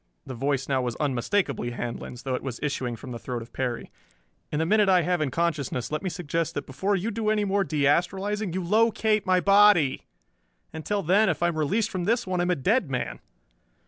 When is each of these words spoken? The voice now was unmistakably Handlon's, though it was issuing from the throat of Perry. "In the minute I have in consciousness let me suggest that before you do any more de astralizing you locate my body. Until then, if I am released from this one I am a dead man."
The 0.25 0.33
voice 0.33 0.67
now 0.67 0.81
was 0.81 0.95
unmistakably 0.95 1.69
Handlon's, 1.73 2.23
though 2.23 2.33
it 2.33 2.41
was 2.41 2.59
issuing 2.63 2.95
from 2.95 3.11
the 3.11 3.19
throat 3.19 3.43
of 3.43 3.53
Perry. 3.53 3.91
"In 4.51 4.57
the 4.57 4.65
minute 4.65 4.89
I 4.89 5.03
have 5.03 5.21
in 5.21 5.29
consciousness 5.29 5.91
let 5.91 6.01
me 6.01 6.09
suggest 6.09 6.55
that 6.55 6.65
before 6.65 6.95
you 6.95 7.11
do 7.11 7.29
any 7.29 7.45
more 7.45 7.63
de 7.63 7.83
astralizing 7.85 8.51
you 8.51 8.63
locate 8.63 9.27
my 9.27 9.39
body. 9.39 10.07
Until 10.73 11.03
then, 11.03 11.29
if 11.29 11.43
I 11.43 11.49
am 11.49 11.55
released 11.59 11.91
from 11.91 12.05
this 12.05 12.25
one 12.25 12.39
I 12.39 12.41
am 12.41 12.49
a 12.49 12.55
dead 12.55 12.89
man." 12.89 13.19